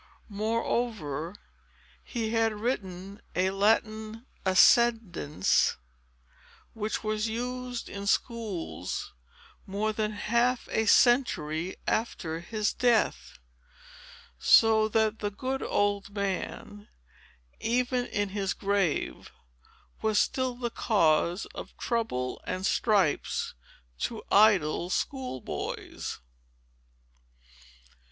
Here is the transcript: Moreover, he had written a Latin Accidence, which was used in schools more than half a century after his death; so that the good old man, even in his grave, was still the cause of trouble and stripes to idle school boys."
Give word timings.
Moreover, 0.29 1.35
he 2.03 2.31
had 2.31 2.53
written 2.53 3.21
a 3.35 3.51
Latin 3.51 4.25
Accidence, 4.47 5.77
which 6.73 7.03
was 7.03 7.27
used 7.27 7.87
in 7.87 8.07
schools 8.07 9.13
more 9.67 9.93
than 9.93 10.13
half 10.13 10.67
a 10.71 10.87
century 10.87 11.75
after 11.85 12.39
his 12.39 12.73
death; 12.73 13.37
so 14.39 14.87
that 14.87 15.19
the 15.19 15.29
good 15.29 15.61
old 15.61 16.09
man, 16.09 16.87
even 17.59 18.07
in 18.07 18.29
his 18.29 18.55
grave, 18.55 19.31
was 20.01 20.17
still 20.17 20.55
the 20.55 20.71
cause 20.71 21.45
of 21.53 21.77
trouble 21.77 22.41
and 22.47 22.65
stripes 22.65 23.53
to 23.99 24.23
idle 24.31 24.89
school 24.89 25.41
boys." 25.41 26.17